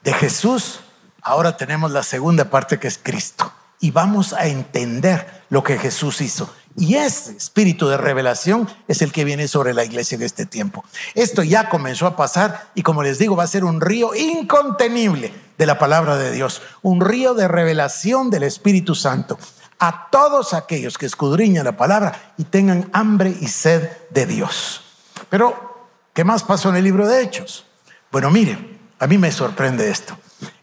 de 0.04 0.14
Jesús, 0.14 0.82
ahora 1.22 1.58
tenemos 1.58 1.92
la 1.92 2.04
segunda 2.04 2.46
parte 2.50 2.80
que 2.80 2.88
es 2.88 3.00
Cristo. 3.02 3.52
Y 3.80 3.92
vamos 3.92 4.34
a 4.34 4.48
entender 4.48 5.44
lo 5.50 5.64
que 5.64 5.78
Jesús 5.78 6.22
hizo. 6.22 6.50
Y 6.76 6.96
ese 6.96 7.36
espíritu 7.36 7.88
de 7.88 7.98
revelación 7.98 8.68
es 8.88 9.02
el 9.02 9.12
que 9.12 9.26
viene 9.26 9.48
sobre 9.48 9.74
la 9.74 9.84
iglesia 9.84 10.16
en 10.16 10.24
este 10.24 10.46
tiempo. 10.46 10.84
Esto 11.14 11.44
ya 11.44 11.70
comenzó 11.70 12.08
a 12.08 12.16
pasar 12.16 12.70
y 12.76 12.82
como 12.82 13.04
les 13.04 13.20
digo, 13.20 13.36
va 13.36 13.44
a 13.44 13.48
ser 13.48 13.64
un 13.64 13.82
río 13.82 14.16
incontenible 14.16 15.34
de 15.58 15.66
la 15.66 15.78
palabra 15.78 16.18
de 16.18 16.32
Dios, 16.32 16.62
un 16.82 17.02
río 17.02 17.34
de 17.36 17.48
revelación 17.48 18.30
del 18.30 18.44
Espíritu 18.44 18.96
Santo 18.96 19.38
a 19.80 20.10
todos 20.10 20.54
aquellos 20.54 20.98
que 20.98 21.06
escudriñan 21.06 21.66
la 21.66 21.78
palabra 21.78 22.34
y 22.38 22.46
tengan 22.46 22.90
hambre 22.94 23.36
y 23.40 23.48
sed 23.48 23.90
de 24.10 24.26
Dios. 24.26 24.82
Pero, 25.30 25.90
¿qué 26.14 26.24
más 26.24 26.42
pasó 26.42 26.70
en 26.70 26.78
el 26.78 26.86
libro 26.86 27.08
de 27.08 27.22
Hechos? 27.22 27.66
Bueno, 28.12 28.32
miren, 28.32 28.73
a 29.04 29.08
mí 29.08 29.18
me 29.18 29.34
sorprende 29.34 29.90
esto. 29.90 30.18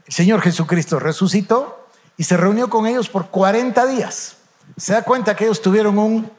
El 0.07 0.15
Señor 0.15 0.41
Jesucristo 0.41 0.99
resucitó 0.99 1.87
y 2.17 2.25
se 2.25 2.39
reunió 2.39 2.71
con 2.71 2.87
ellos 2.87 3.11
por 3.11 3.27
40 3.27 3.87
días. 3.87 4.37
Se 4.79 4.95
da 4.95 5.03
cuenta 5.03 5.37
que 5.37 5.45
ellos 5.45 5.61
tuvieron 5.61 5.99
un, 5.99 6.31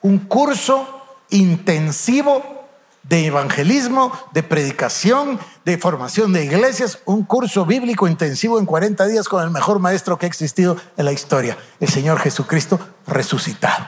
un 0.00 0.18
curso 0.18 1.02
intensivo 1.30 2.66
de 3.04 3.26
evangelismo, 3.26 4.12
de 4.32 4.42
predicación, 4.42 5.38
de 5.64 5.78
formación 5.78 6.32
de 6.32 6.44
iglesias, 6.44 6.98
un 7.04 7.22
curso 7.22 7.64
bíblico 7.64 8.08
intensivo 8.08 8.58
en 8.58 8.66
40 8.66 9.06
días 9.06 9.28
con 9.28 9.44
el 9.44 9.50
mejor 9.50 9.78
maestro 9.78 10.18
que 10.18 10.26
ha 10.26 10.28
existido 10.28 10.76
en 10.96 11.04
la 11.04 11.12
historia, 11.12 11.56
el 11.78 11.88
Señor 11.88 12.18
Jesucristo 12.18 12.80
resucitado. 13.06 13.86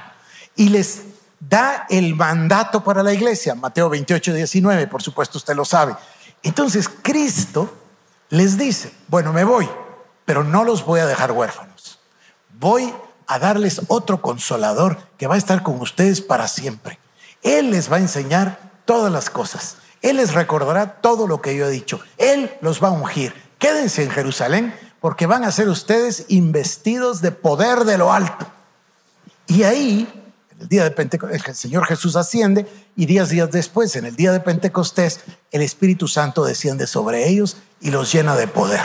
Y 0.55 0.69
les 0.69 1.03
da 1.41 1.87
el 1.91 2.15
mandato 2.15 2.85
para 2.85 3.03
la 3.03 3.13
iglesia, 3.13 3.57
Mateo 3.57 3.89
28, 3.89 4.33
19, 4.35 4.87
por 4.87 5.03
supuesto 5.03 5.39
usted 5.39 5.57
lo 5.57 5.65
sabe. 5.65 5.97
Entonces 6.43 6.89
Cristo 6.89 7.73
les 8.31 8.59
dice, 8.59 8.93
bueno, 9.09 9.33
me 9.33 9.45
voy, 9.45 9.69
pero 10.25 10.45
no 10.45 10.65
los 10.65 10.85
voy 10.85 11.01
a 11.01 11.07
dejar 11.07 11.33
huérfanos. 11.33 11.99
Voy 12.59 12.93
a 13.27 13.39
darles 13.39 13.83
otro 13.89 14.21
consolador 14.21 14.99
que 15.17 15.27
va 15.27 15.35
a 15.35 15.39
estar 15.39 15.63
con 15.63 15.81
ustedes 15.81 16.21
para 16.21 16.49
siempre. 16.49 16.99
Él 17.43 17.71
les 17.71 17.91
va 17.91 17.97
a 17.97 18.01
enseñar 18.01 18.59
todas 18.85 19.13
las 19.13 19.31
cosas. 19.31 19.77
Él 20.03 20.17
les 20.17 20.35
recordará 20.35 21.01
todo 21.01 21.27
lo 21.27 21.41
que 21.41 21.57
yo 21.57 21.67
he 21.67 21.71
dicho. 21.71 22.01
Él 22.17 22.51
los 22.61 22.83
va 22.83 22.89
a 22.89 22.93
ungir. 22.93 23.35
quédense 23.59 24.05
en 24.05 24.11
Jerusalén 24.11 24.75
porque 25.01 25.27
van 25.27 25.45
a 25.45 25.53
ser 25.53 25.69
ustedes 25.69 26.25
investidos 26.29 27.21
de 27.21 27.33
poder 27.33 27.85
de 27.85 27.99
lo 27.99 28.13
alto. 28.13 28.47
Y 29.47 29.63
ahí, 29.63 30.18
el 30.59 30.69
día 30.69 30.85
de 30.85 30.91
Pentecostés, 30.91 31.47
el 31.47 31.55
Señor 31.55 31.87
Jesús 31.87 32.17
asciende 32.17 32.67
y 32.97 33.07
días, 33.07 33.29
días 33.29 33.51
después, 33.51 33.95
en 33.97 34.07
el 34.07 34.17
día 34.17 34.33
de 34.33 34.41
Pentecostés, 34.41 35.21
el 35.51 35.63
Espíritu 35.63 36.09
Santo 36.09 36.45
desciende 36.45 36.87
sobre 36.87 37.29
ellos 37.29 37.57
y 37.81 37.91
los 37.91 38.13
llena 38.13 38.37
de 38.37 38.49
poder. 38.49 38.81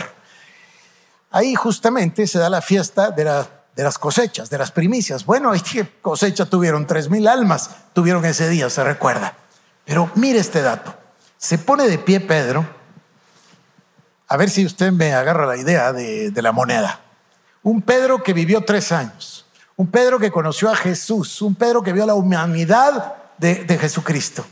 Ahí 1.30 1.54
justamente 1.54 2.26
se 2.26 2.38
da 2.38 2.48
la 2.48 2.62
fiesta 2.62 3.10
de, 3.10 3.24
de 3.24 3.82
las 3.82 3.98
cosechas, 3.98 4.50
de 4.50 4.58
las 4.58 4.70
primicias. 4.70 5.24
Bueno, 5.26 5.52
¿qué 5.70 5.88
cosecha 6.00 6.46
tuvieron? 6.46 6.86
Tres 6.86 7.10
mil 7.10 7.26
almas 7.26 7.70
tuvieron 7.92 8.24
ese 8.24 8.48
día, 8.48 8.70
se 8.70 8.84
recuerda. 8.84 9.36
Pero 9.84 10.10
mire 10.14 10.38
este 10.38 10.62
dato. 10.62 10.94
Se 11.36 11.58
pone 11.58 11.88
de 11.88 11.98
pie 11.98 12.20
Pedro 12.20 12.66
a 14.28 14.36
ver 14.36 14.50
si 14.50 14.64
usted 14.64 14.90
me 14.92 15.12
agarra 15.12 15.46
la 15.46 15.56
idea 15.56 15.92
de, 15.92 16.32
la 16.36 16.52
moneda. 16.52 17.00
Un 17.62 17.82
Pedro 17.82 18.22
que 18.22 18.32
vivió 18.32 18.64
tres 18.64 18.92
años, 18.92 19.33
un 19.76 19.88
Pedro 19.88 20.18
que 20.18 20.30
conoció 20.30 20.70
a 20.70 20.76
Jesús, 20.76 21.42
un 21.42 21.54
Pedro 21.54 21.82
que 21.82 21.92
vio 21.92 22.06
la 22.06 22.14
humanidad 22.14 23.14
de, 23.38 23.78
Jesucristo, 23.78 24.44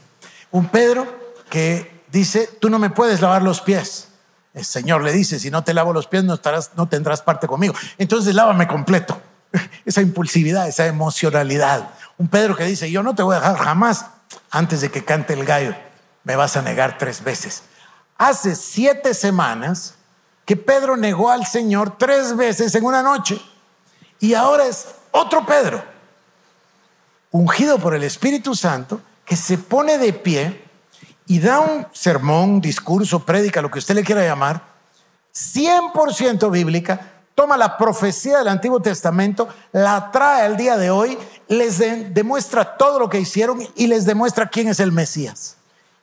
un 0.51 0.69
Pedro 0.69 1.07
que 1.49 2.03
dice, 2.11 2.49
tú 2.61 2.69
no 2.69 2.79
me 2.79 2.91
puedes 2.91 3.21
lavar 3.21 3.43
los 3.43 3.61
pies. 3.61 4.09
El 4.55 4.65
Señor 4.65 5.03
le 5.03 5.13
dice, 5.13 5.39
si 5.39 5.51
no 5.51 5.65
te 5.65 5.73
lavo 5.73 5.93
los 5.93 6.07
pies 6.07 6.25
no, 6.25 6.39
no 6.77 6.89
tendrás 6.89 7.23
parte 7.23 7.47
conmigo. 7.47 7.75
Entonces 7.97 8.35
lávame 8.35 8.67
completo. 8.67 9.21
Esa 9.85 10.01
impulsividad, 10.01 10.69
esa 10.69 10.87
emocionalidad. 10.87 11.91
Un 12.17 12.29
Pedro 12.29 12.57
que 12.57 12.65
dice, 12.65 12.91
yo 12.91 13.03
no 13.03 13.15
te 13.15 13.23
voy 13.23 13.37
a 13.37 13.41
dejar 13.41 13.57
jamás 13.59 14.07
antes 14.51 14.81
de 14.81 14.91
que 14.91 15.05
cante 15.05 15.35
el 15.35 15.45
gallo. 15.45 15.75
Me 16.25 16.37
vas 16.37 16.57
a 16.57 16.63
negar 16.63 16.99
tres 16.99 17.23
veces 17.23 17.65
hace 18.23 18.55
siete 18.55 19.15
semanas 19.15 19.95
que 20.45 20.57
Pedro 20.57 20.97
negó 20.97 21.31
al 21.31 21.45
Señor 21.45 21.99
tres 21.99 22.37
veces 22.37 22.73
en 22.77 22.85
una 22.85 23.03
noche. 23.03 23.41
Y 24.21 24.35
ahora 24.35 24.67
es 24.67 24.87
otro 25.13 25.47
Pedro, 25.47 25.83
ungido 27.31 27.79
por 27.79 27.95
el 27.95 28.03
Espíritu 28.03 28.55
Santo, 28.55 29.01
que 29.25 29.37
se 29.37 29.57
pone 29.57 29.99
de 29.99 30.13
pie 30.13 30.65
y 31.27 31.39
da 31.39 31.61
un 31.61 31.87
sermón, 31.93 32.61
discurso, 32.61 33.25
prédica, 33.25 33.63
lo 33.63 33.71
que 33.71 33.79
usted 33.79 33.95
le 33.95 34.05
quiera 34.05 34.25
llamar, 34.25 34.63
100% 35.35 36.51
bíblica, 36.51 37.13
toma 37.35 37.57
la 37.57 37.79
profecía 37.79 38.39
del 38.39 38.49
Antiguo 38.49 38.81
Testamento, 38.81 39.49
la 39.73 40.11
trae 40.11 40.43
al 40.43 40.57
día 40.57 40.77
de 40.77 40.91
hoy, 40.91 41.17
les 41.49 41.79
demuestra 42.13 42.77
todo 42.77 42.99
lo 42.99 43.09
que 43.09 43.21
hicieron 43.21 43.67
y 43.77 43.87
les 43.87 44.05
demuestra 44.05 44.49
quién 44.49 44.69
es 44.69 44.81
el 44.81 44.93
Mesías. 44.93 45.57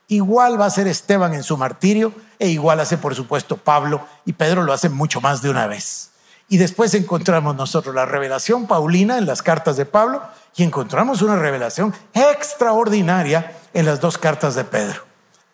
Igual 0.07 0.59
va 0.59 0.65
a 0.65 0.71
ser 0.71 0.87
Esteban 0.87 1.35
en 1.35 1.43
su 1.43 1.55
martirio 1.55 2.11
e 2.39 2.47
igual 2.47 2.79
hace 2.79 2.97
por 2.97 3.13
supuesto 3.13 3.57
Pablo 3.57 4.01
y 4.25 4.33
Pedro 4.33 4.63
lo 4.63 4.73
hace 4.73 4.89
mucho 4.89 5.21
más 5.21 5.43
de 5.43 5.51
una 5.51 5.67
vez. 5.67 6.08
Y 6.49 6.57
después 6.57 6.95
encontramos 6.95 7.55
nosotros 7.55 7.93
la 7.93 8.05
revelación 8.05 8.65
paulina 8.65 9.19
en 9.19 9.27
las 9.27 9.43
cartas 9.43 9.77
de 9.77 9.85
Pablo 9.85 10.23
y 10.55 10.63
encontramos 10.63 11.21
una 11.21 11.35
revelación 11.35 11.93
extraordinaria 12.13 13.55
en 13.73 13.85
las 13.85 14.01
dos 14.01 14.17
cartas 14.17 14.55
de 14.55 14.63
Pedro. 14.63 15.03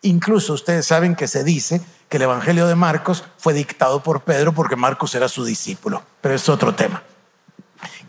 Incluso 0.01 0.53
ustedes 0.53 0.85
saben 0.85 1.15
que 1.15 1.27
se 1.27 1.43
dice 1.43 1.81
que 2.07 2.17
el 2.17 2.23
Evangelio 2.23 2.65
de 2.67 2.75
Marcos 2.75 3.25
fue 3.37 3.53
dictado 3.53 4.01
por 4.03 4.21
Pedro 4.21 4.53
porque 4.53 4.77
Marcos 4.77 5.13
era 5.15 5.27
su 5.27 5.43
discípulo, 5.43 6.01
pero 6.21 6.33
es 6.33 6.47
otro 6.47 6.73
tema. 6.73 7.03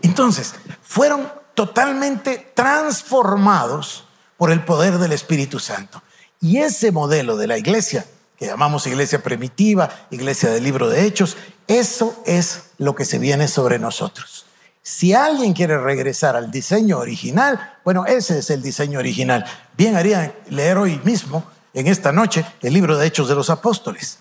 Entonces, 0.02 0.55
fueron 0.83 1.28
totalmente 1.55 2.52
transformados 2.55 4.05
por 4.37 4.52
el 4.52 4.64
poder 4.64 4.99
del 4.99 5.12
Espíritu 5.12 5.59
Santo. 5.59 6.02
Y 6.40 6.59
ese 6.59 6.93
modelo 6.93 7.37
de 7.37 7.47
la 7.47 7.59
iglesia, 7.59 8.07
que 8.38 8.47
llamamos 8.47 8.87
iglesia 8.87 9.23
primitiva, 9.23 9.88
iglesia 10.11 10.50
del 10.50 10.62
libro 10.62 10.88
de 10.88 11.05
Hechos, 11.07 11.37
eso 11.66 12.23
es 12.26 12.65
lo 12.78 12.95
que 12.95 13.04
se 13.04 13.18
viene 13.18 13.49
sobre 13.49 13.78
nosotros. 13.78 14.47
Si 14.83 15.14
alguien 15.14 15.52
quiere 15.52 15.78
regresar 15.78 16.37
al 16.37 16.50
diseño 16.50 16.99
original, 16.99 17.78
bueno, 17.85 18.06
ese 18.06 18.38
es 18.38 18.50
el 18.50 18.62
diseño 18.62 18.99
original. 18.99 19.45
Bien 19.76 19.97
haría 19.97 20.35
leer 20.49 20.78
hoy 20.78 21.00
mismo, 21.04 21.45
en 21.75 21.88
esta 21.88 22.12
noche, 22.12 22.45
el 22.62 22.73
libro 22.73 22.97
de 22.97 23.06
Hechos 23.06 23.28
de 23.28 23.35
los 23.35 23.50
Apóstoles. 23.50 24.21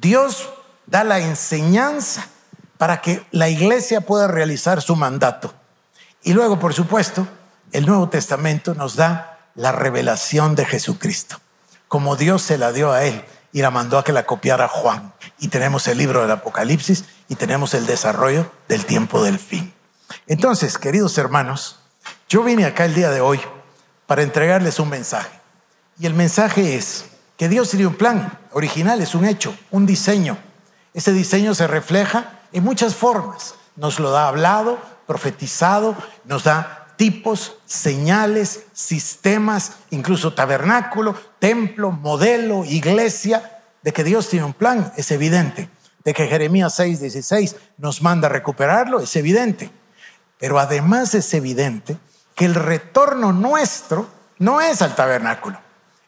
Dios 0.00 0.48
da 0.86 1.04
la 1.04 1.18
enseñanza 1.20 2.26
para 2.76 3.00
que 3.00 3.24
la 3.30 3.48
iglesia 3.48 4.02
pueda 4.02 4.28
realizar 4.28 4.82
su 4.82 4.96
mandato. 4.96 5.54
Y 6.22 6.32
luego, 6.32 6.58
por 6.58 6.74
supuesto, 6.74 7.26
el 7.72 7.86
Nuevo 7.86 8.08
Testamento 8.08 8.74
nos 8.74 8.96
da 8.96 9.48
la 9.54 9.72
revelación 9.72 10.54
de 10.54 10.66
Jesucristo 10.66 11.42
como 11.92 12.16
Dios 12.16 12.40
se 12.40 12.56
la 12.56 12.72
dio 12.72 12.90
a 12.90 13.04
él 13.04 13.22
y 13.52 13.60
la 13.60 13.70
mandó 13.70 13.98
a 13.98 14.02
que 14.02 14.14
la 14.14 14.24
copiara 14.24 14.66
Juan. 14.66 15.12
Y 15.42 15.48
tenemos 15.48 15.88
el 15.88 15.98
libro 15.98 16.22
del 16.22 16.30
Apocalipsis 16.30 17.04
y 17.28 17.34
tenemos 17.34 17.74
el 17.74 17.84
desarrollo 17.84 18.48
del 18.68 18.86
tiempo 18.86 19.24
del 19.24 19.40
fin. 19.40 19.74
Entonces, 20.28 20.78
queridos 20.78 21.18
hermanos, 21.18 21.80
yo 22.28 22.44
vine 22.44 22.64
acá 22.64 22.84
el 22.84 22.94
día 22.94 23.10
de 23.10 23.20
hoy 23.20 23.40
para 24.06 24.22
entregarles 24.22 24.78
un 24.78 24.88
mensaje. 24.88 25.36
Y 25.98 26.06
el 26.06 26.14
mensaje 26.14 26.76
es 26.76 27.06
que 27.36 27.48
Dios 27.48 27.70
tiene 27.70 27.88
un 27.88 27.96
plan 27.96 28.38
original, 28.52 29.00
es 29.02 29.16
un 29.16 29.24
hecho, 29.24 29.52
un 29.72 29.84
diseño. 29.84 30.38
Ese 30.94 31.12
diseño 31.12 31.56
se 31.56 31.66
refleja 31.66 32.38
en 32.52 32.62
muchas 32.62 32.94
formas. 32.94 33.56
Nos 33.74 33.98
lo 33.98 34.12
da 34.12 34.28
hablado, 34.28 34.78
profetizado, 35.08 35.96
nos 36.24 36.44
da 36.44 36.94
tipos, 36.96 37.56
señales, 37.66 38.66
sistemas, 38.74 39.72
incluso 39.90 40.34
tabernáculo, 40.34 41.16
templo, 41.40 41.90
modelo, 41.90 42.64
iglesia, 42.64 43.51
de 43.82 43.92
que 43.92 44.04
Dios 44.04 44.28
tiene 44.28 44.46
un 44.46 44.54
plan, 44.54 44.92
es 44.96 45.10
evidente. 45.10 45.68
De 46.04 46.14
que 46.14 46.26
Jeremías 46.26 46.74
6, 46.74 47.00
16 47.00 47.56
nos 47.78 48.02
manda 48.02 48.26
a 48.26 48.30
recuperarlo, 48.30 49.00
es 49.00 49.14
evidente. 49.16 49.70
Pero 50.38 50.58
además 50.58 51.14
es 51.14 51.32
evidente 51.34 51.96
que 52.34 52.44
el 52.44 52.54
retorno 52.54 53.32
nuestro 53.32 54.08
no 54.38 54.60
es 54.60 54.82
al 54.82 54.96
tabernáculo. 54.96 55.60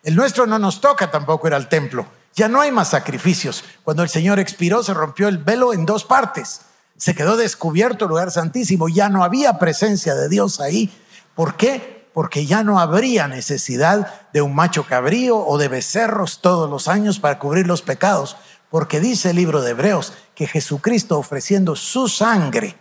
El 0.02 0.16
nuestro 0.16 0.46
no 0.46 0.58
nos 0.58 0.80
toca 0.80 1.10
tampoco 1.10 1.46
ir 1.46 1.54
al 1.54 1.68
templo. 1.68 2.06
Ya 2.34 2.48
no 2.48 2.60
hay 2.60 2.72
más 2.72 2.88
sacrificios. 2.88 3.64
Cuando 3.84 4.02
el 4.02 4.08
Señor 4.08 4.38
expiró, 4.40 4.82
se 4.82 4.94
rompió 4.94 5.28
el 5.28 5.38
velo 5.38 5.72
en 5.72 5.86
dos 5.86 6.04
partes 6.04 6.62
se 6.96 7.14
quedó 7.14 7.36
descubierto 7.36 8.04
el 8.04 8.10
lugar 8.10 8.30
santísimo, 8.30 8.88
ya 8.88 9.08
no 9.08 9.24
había 9.24 9.58
presencia 9.58 10.14
de 10.14 10.28
Dios 10.28 10.60
ahí. 10.60 10.92
¿Por 11.34 11.56
qué? 11.56 12.03
Porque 12.14 12.46
ya 12.46 12.62
no 12.62 12.80
habría 12.80 13.28
necesidad 13.28 14.30
de 14.32 14.40
un 14.40 14.54
macho 14.54 14.86
cabrío 14.86 15.36
o 15.36 15.58
de 15.58 15.68
becerros 15.68 16.40
todos 16.40 16.70
los 16.70 16.88
años 16.88 17.18
para 17.18 17.38
cubrir 17.38 17.66
los 17.66 17.82
pecados, 17.82 18.38
porque 18.70 19.00
dice 19.00 19.30
el 19.30 19.36
libro 19.36 19.60
de 19.60 19.72
Hebreos 19.72 20.14
que 20.34 20.46
Jesucristo 20.46 21.18
ofreciendo 21.18 21.76
su 21.76 22.08
sangre 22.08 22.76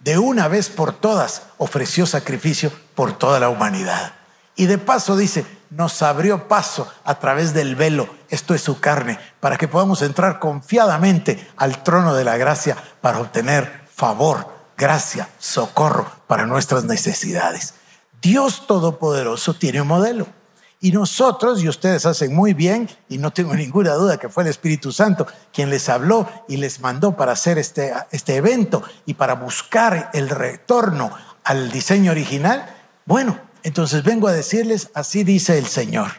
de 0.00 0.18
una 0.18 0.48
vez 0.48 0.68
por 0.68 0.92
todas 0.92 1.42
ofreció 1.56 2.06
sacrificio 2.06 2.70
por 2.94 3.16
toda 3.16 3.40
la 3.40 3.48
humanidad. 3.48 4.12
Y 4.54 4.66
de 4.66 4.78
paso 4.78 5.16
dice, 5.16 5.46
nos 5.70 6.02
abrió 6.02 6.46
paso 6.46 6.92
a 7.04 7.18
través 7.18 7.54
del 7.54 7.74
velo, 7.74 8.08
esto 8.28 8.54
es 8.54 8.60
su 8.60 8.80
carne, 8.80 9.18
para 9.40 9.56
que 9.56 9.66
podamos 9.66 10.02
entrar 10.02 10.38
confiadamente 10.38 11.50
al 11.56 11.82
trono 11.82 12.14
de 12.14 12.24
la 12.24 12.36
gracia 12.36 12.76
para 13.00 13.18
obtener 13.18 13.84
favor, 13.92 14.46
gracia, 14.76 15.28
socorro 15.38 16.06
para 16.26 16.46
nuestras 16.46 16.84
necesidades. 16.84 17.74
Dios 18.24 18.66
Todopoderoso 18.66 19.52
tiene 19.52 19.82
un 19.82 19.88
modelo. 19.88 20.26
Y 20.80 20.92
nosotros, 20.92 21.62
y 21.62 21.68
ustedes 21.68 22.06
hacen 22.06 22.34
muy 22.34 22.54
bien, 22.54 22.88
y 23.10 23.18
no 23.18 23.32
tengo 23.32 23.54
ninguna 23.54 23.92
duda 23.94 24.16
que 24.16 24.30
fue 24.30 24.44
el 24.44 24.48
Espíritu 24.48 24.92
Santo 24.92 25.26
quien 25.52 25.68
les 25.68 25.90
habló 25.90 26.26
y 26.48 26.56
les 26.56 26.80
mandó 26.80 27.16
para 27.16 27.32
hacer 27.32 27.58
este, 27.58 27.92
este 28.10 28.36
evento 28.36 28.82
y 29.04 29.14
para 29.14 29.34
buscar 29.34 30.10
el 30.14 30.30
retorno 30.30 31.12
al 31.44 31.70
diseño 31.70 32.12
original, 32.12 32.66
bueno, 33.04 33.38
entonces 33.62 34.02
vengo 34.02 34.28
a 34.28 34.32
decirles, 34.32 34.88
así 34.94 35.22
dice 35.22 35.58
el 35.58 35.66
Señor, 35.66 36.10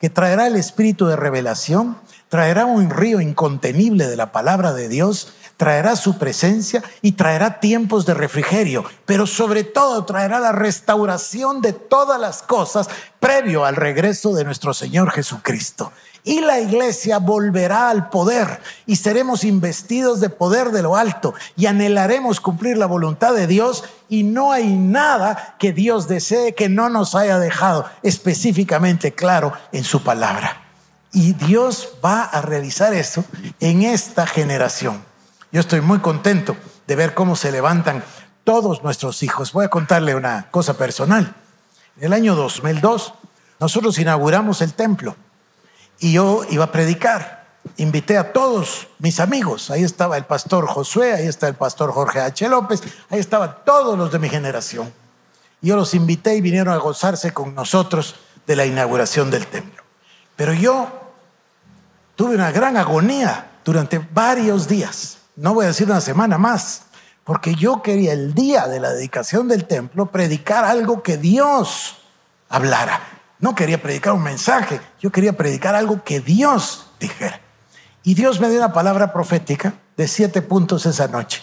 que 0.00 0.10
traerá 0.10 0.48
el 0.48 0.56
espíritu 0.56 1.06
de 1.06 1.14
revelación, 1.14 1.96
traerá 2.28 2.66
un 2.66 2.90
río 2.90 3.20
incontenible 3.20 4.08
de 4.08 4.16
la 4.16 4.32
palabra 4.32 4.72
de 4.72 4.88
Dios, 4.88 5.32
traerá 5.56 5.96
su 5.96 6.18
presencia 6.18 6.82
y 7.02 7.12
traerá 7.12 7.60
tiempos 7.60 8.06
de 8.06 8.14
refrigerio, 8.14 8.84
pero 9.06 9.26
sobre 9.26 9.64
todo 9.64 10.04
traerá 10.04 10.40
la 10.40 10.52
restauración 10.52 11.60
de 11.60 11.72
todas 11.72 12.20
las 12.20 12.42
cosas 12.42 12.88
previo 13.20 13.64
al 13.64 13.76
regreso 13.76 14.34
de 14.34 14.44
nuestro 14.44 14.74
Señor 14.74 15.10
Jesucristo 15.10 15.92
y 16.24 16.40
la 16.40 16.58
iglesia 16.58 17.18
volverá 17.18 17.90
al 17.90 18.08
poder 18.08 18.60
y 18.86 18.96
seremos 18.96 19.44
investidos 19.44 20.20
de 20.20 20.30
poder 20.30 20.70
de 20.70 20.82
lo 20.82 20.96
alto 20.96 21.34
y 21.54 21.66
anhelaremos 21.66 22.40
cumplir 22.40 22.78
la 22.78 22.86
voluntad 22.86 23.34
de 23.34 23.46
Dios 23.46 23.84
y 24.08 24.22
no 24.22 24.50
hay 24.50 24.74
nada 24.74 25.56
que 25.58 25.72
Dios 25.72 26.08
desee 26.08 26.54
que 26.54 26.70
no 26.70 26.88
nos 26.88 27.14
haya 27.14 27.38
dejado 27.38 27.84
específicamente 28.02 29.12
claro 29.12 29.52
en 29.70 29.84
su 29.84 30.02
palabra. 30.02 30.62
Y 31.12 31.34
Dios 31.34 31.90
va 32.04 32.22
a 32.22 32.40
realizar 32.40 32.94
eso 32.94 33.24
en 33.60 33.82
esta 33.82 34.26
generación. 34.26 35.04
Yo 35.54 35.60
estoy 35.60 35.80
muy 35.80 36.00
contento 36.00 36.56
de 36.88 36.96
ver 36.96 37.14
cómo 37.14 37.36
se 37.36 37.52
levantan 37.52 38.02
todos 38.42 38.82
nuestros 38.82 39.22
hijos. 39.22 39.52
Voy 39.52 39.64
a 39.64 39.68
contarle 39.68 40.16
una 40.16 40.48
cosa 40.50 40.74
personal. 40.74 41.32
En 41.96 42.06
el 42.06 42.12
año 42.12 42.34
2002 42.34 43.14
nosotros 43.60 43.96
inauguramos 44.00 44.62
el 44.62 44.74
templo 44.74 45.14
y 46.00 46.14
yo 46.14 46.42
iba 46.50 46.64
a 46.64 46.72
predicar. 46.72 47.46
invité 47.76 48.18
a 48.18 48.32
todos 48.32 48.88
mis 48.98 49.20
amigos. 49.20 49.70
Ahí 49.70 49.84
estaba 49.84 50.16
el 50.16 50.24
pastor 50.24 50.66
Josué, 50.66 51.12
ahí 51.12 51.28
está 51.28 51.46
el 51.46 51.54
pastor 51.54 51.92
Jorge 51.92 52.18
H. 52.18 52.48
López, 52.48 52.82
ahí 53.08 53.20
estaban 53.20 53.58
todos 53.64 53.96
los 53.96 54.10
de 54.10 54.18
mi 54.18 54.28
generación. 54.28 54.92
Yo 55.60 55.76
los 55.76 55.94
invité 55.94 56.34
y 56.34 56.40
vinieron 56.40 56.74
a 56.74 56.78
gozarse 56.78 57.32
con 57.32 57.54
nosotros 57.54 58.16
de 58.44 58.56
la 58.56 58.66
inauguración 58.66 59.30
del 59.30 59.46
templo. 59.46 59.84
Pero 60.34 60.52
yo 60.52 60.88
tuve 62.16 62.34
una 62.34 62.50
gran 62.50 62.76
agonía 62.76 63.52
durante 63.64 64.00
varios 64.00 64.66
días, 64.66 65.18
no 65.36 65.54
voy 65.54 65.64
a 65.64 65.68
decir 65.68 65.86
una 65.86 66.00
semana 66.00 66.38
más, 66.38 66.82
porque 67.24 67.54
yo 67.54 67.82
quería 67.82 68.12
el 68.12 68.34
día 68.34 68.66
de 68.68 68.80
la 68.80 68.90
dedicación 68.90 69.48
del 69.48 69.64
templo 69.64 70.06
predicar 70.06 70.64
algo 70.64 71.02
que 71.02 71.16
Dios 71.16 71.96
hablara. 72.48 73.00
No 73.40 73.54
quería 73.54 73.82
predicar 73.82 74.12
un 74.12 74.22
mensaje, 74.22 74.80
yo 75.00 75.10
quería 75.10 75.36
predicar 75.36 75.74
algo 75.74 76.04
que 76.04 76.20
Dios 76.20 76.90
dijera. 77.00 77.40
Y 78.02 78.14
Dios 78.14 78.40
me 78.40 78.48
dio 78.48 78.58
una 78.58 78.72
palabra 78.72 79.12
profética 79.12 79.74
de 79.96 80.06
siete 80.06 80.42
puntos 80.42 80.86
esa 80.86 81.08
noche. 81.08 81.42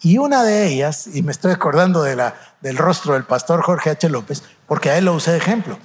Y 0.00 0.18
una 0.18 0.42
de 0.42 0.66
ellas, 0.66 1.06
y 1.06 1.22
me 1.22 1.32
estoy 1.32 1.52
acordando 1.52 2.02
del 2.02 2.76
rostro 2.76 3.14
del 3.14 3.24
pastor 3.24 3.62
Jorge 3.62 3.90
H. 3.90 4.08
López, 4.10 4.42
porque 4.66 4.90
a 4.90 4.98
él 4.98 5.06
lo 5.06 5.14
usé 5.14 5.32
de 5.32 5.38
ejemplo. 5.38 5.78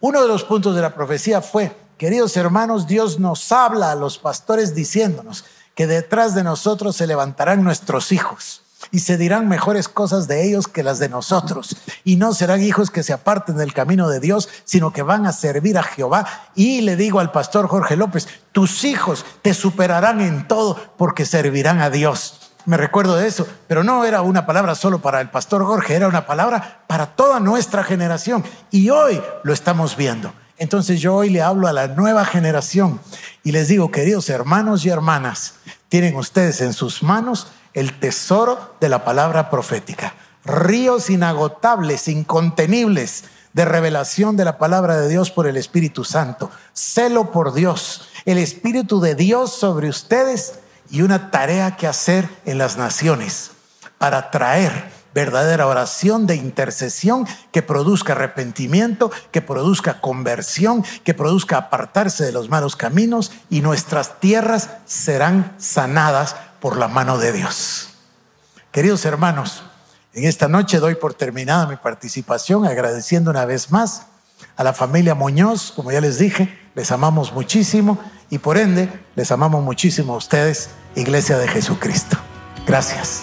Uno 0.00 0.22
de 0.22 0.28
los 0.28 0.42
puntos 0.44 0.74
de 0.74 0.82
la 0.82 0.94
profecía 0.94 1.40
fue, 1.40 1.76
queridos 1.96 2.36
hermanos, 2.36 2.88
Dios 2.88 3.20
nos 3.20 3.52
habla 3.52 3.92
a 3.92 3.94
los 3.94 4.18
pastores 4.18 4.74
diciéndonos 4.74 5.44
que 5.80 5.86
detrás 5.86 6.34
de 6.34 6.44
nosotros 6.44 6.94
se 6.94 7.06
levantarán 7.06 7.64
nuestros 7.64 8.12
hijos 8.12 8.60
y 8.90 8.98
se 8.98 9.16
dirán 9.16 9.48
mejores 9.48 9.88
cosas 9.88 10.28
de 10.28 10.46
ellos 10.46 10.68
que 10.68 10.82
las 10.82 10.98
de 10.98 11.08
nosotros. 11.08 11.74
Y 12.04 12.16
no 12.16 12.34
serán 12.34 12.60
hijos 12.60 12.90
que 12.90 13.02
se 13.02 13.14
aparten 13.14 13.56
del 13.56 13.72
camino 13.72 14.10
de 14.10 14.20
Dios, 14.20 14.50
sino 14.64 14.92
que 14.92 15.00
van 15.00 15.24
a 15.24 15.32
servir 15.32 15.78
a 15.78 15.82
Jehová. 15.82 16.26
Y 16.54 16.82
le 16.82 16.96
digo 16.96 17.18
al 17.18 17.32
pastor 17.32 17.66
Jorge 17.66 17.96
López, 17.96 18.28
tus 18.52 18.84
hijos 18.84 19.24
te 19.40 19.54
superarán 19.54 20.20
en 20.20 20.46
todo 20.46 20.76
porque 20.98 21.24
servirán 21.24 21.80
a 21.80 21.88
Dios. 21.88 22.52
Me 22.66 22.76
recuerdo 22.76 23.16
de 23.16 23.26
eso, 23.26 23.48
pero 23.66 23.82
no 23.82 24.04
era 24.04 24.20
una 24.20 24.44
palabra 24.44 24.74
solo 24.74 25.00
para 25.00 25.22
el 25.22 25.30
pastor 25.30 25.64
Jorge, 25.64 25.94
era 25.94 26.08
una 26.08 26.26
palabra 26.26 26.82
para 26.88 27.06
toda 27.06 27.40
nuestra 27.40 27.84
generación. 27.84 28.44
Y 28.70 28.90
hoy 28.90 29.22
lo 29.44 29.54
estamos 29.54 29.96
viendo. 29.96 30.30
Entonces 30.60 31.00
yo 31.00 31.14
hoy 31.14 31.30
le 31.30 31.40
hablo 31.40 31.68
a 31.68 31.72
la 31.72 31.88
nueva 31.88 32.26
generación 32.26 33.00
y 33.42 33.50
les 33.50 33.68
digo, 33.68 33.90
queridos 33.90 34.28
hermanos 34.28 34.84
y 34.84 34.90
hermanas, 34.90 35.54
tienen 35.88 36.14
ustedes 36.16 36.60
en 36.60 36.74
sus 36.74 37.02
manos 37.02 37.46
el 37.72 37.98
tesoro 37.98 38.76
de 38.78 38.90
la 38.90 39.02
palabra 39.02 39.48
profética. 39.48 40.14
Ríos 40.44 41.08
inagotables, 41.08 42.08
incontenibles 42.08 43.24
de 43.54 43.64
revelación 43.64 44.36
de 44.36 44.44
la 44.44 44.58
palabra 44.58 45.00
de 45.00 45.08
Dios 45.08 45.30
por 45.30 45.46
el 45.46 45.56
Espíritu 45.56 46.04
Santo. 46.04 46.50
Celo 46.74 47.30
por 47.32 47.54
Dios, 47.54 48.10
el 48.26 48.36
Espíritu 48.36 49.00
de 49.00 49.14
Dios 49.14 49.54
sobre 49.54 49.88
ustedes 49.88 50.58
y 50.90 51.00
una 51.00 51.30
tarea 51.30 51.78
que 51.78 51.86
hacer 51.86 52.28
en 52.44 52.58
las 52.58 52.76
naciones 52.76 53.52
para 53.96 54.30
traer 54.30 54.92
verdadera 55.14 55.66
oración 55.66 56.26
de 56.26 56.36
intercesión 56.36 57.26
que 57.52 57.62
produzca 57.62 58.12
arrepentimiento, 58.12 59.10
que 59.30 59.42
produzca 59.42 60.00
conversión, 60.00 60.84
que 61.04 61.14
produzca 61.14 61.56
apartarse 61.56 62.24
de 62.24 62.32
los 62.32 62.48
malos 62.48 62.76
caminos 62.76 63.32
y 63.48 63.60
nuestras 63.60 64.20
tierras 64.20 64.70
serán 64.86 65.54
sanadas 65.58 66.36
por 66.60 66.76
la 66.76 66.88
mano 66.88 67.18
de 67.18 67.32
Dios. 67.32 67.88
Queridos 68.72 69.04
hermanos, 69.04 69.62
en 70.12 70.24
esta 70.24 70.48
noche 70.48 70.78
doy 70.78 70.94
por 70.94 71.14
terminada 71.14 71.66
mi 71.66 71.76
participación 71.76 72.66
agradeciendo 72.66 73.30
una 73.30 73.44
vez 73.44 73.70
más 73.70 74.06
a 74.56 74.64
la 74.64 74.72
familia 74.72 75.14
Muñoz, 75.14 75.72
como 75.74 75.90
ya 75.92 76.00
les 76.00 76.18
dije, 76.18 76.58
les 76.74 76.90
amamos 76.92 77.32
muchísimo 77.32 77.98
y 78.30 78.38
por 78.38 78.58
ende 78.58 78.88
les 79.16 79.30
amamos 79.32 79.62
muchísimo 79.62 80.14
a 80.14 80.16
ustedes, 80.16 80.70
Iglesia 80.94 81.38
de 81.38 81.48
Jesucristo. 81.48 82.16
Gracias. 82.66 83.22